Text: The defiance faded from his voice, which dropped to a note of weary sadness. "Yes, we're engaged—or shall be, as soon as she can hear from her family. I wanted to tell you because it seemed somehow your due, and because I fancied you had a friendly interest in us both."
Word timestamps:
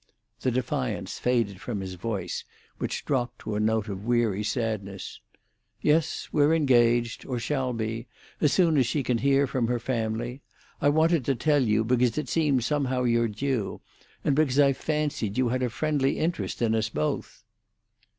The 0.39 0.49
defiance 0.49 1.19
faded 1.19 1.61
from 1.61 1.79
his 1.79 1.93
voice, 1.93 2.43
which 2.79 3.05
dropped 3.05 3.37
to 3.41 3.53
a 3.53 3.59
note 3.59 3.87
of 3.87 4.03
weary 4.03 4.43
sadness. 4.43 5.19
"Yes, 5.79 6.27
we're 6.31 6.55
engaged—or 6.55 7.37
shall 7.37 7.71
be, 7.71 8.07
as 8.41 8.51
soon 8.51 8.77
as 8.77 8.87
she 8.87 9.03
can 9.03 9.19
hear 9.19 9.45
from 9.45 9.67
her 9.67 9.77
family. 9.77 10.41
I 10.81 10.89
wanted 10.89 11.23
to 11.25 11.35
tell 11.35 11.61
you 11.61 11.83
because 11.83 12.17
it 12.17 12.29
seemed 12.29 12.63
somehow 12.63 13.03
your 13.03 13.27
due, 13.27 13.81
and 14.23 14.35
because 14.35 14.59
I 14.59 14.73
fancied 14.73 15.37
you 15.37 15.49
had 15.49 15.61
a 15.61 15.69
friendly 15.69 16.17
interest 16.17 16.63
in 16.63 16.73
us 16.73 16.89
both." 16.89 17.43